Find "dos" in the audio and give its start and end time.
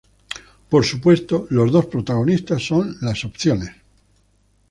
1.71-1.85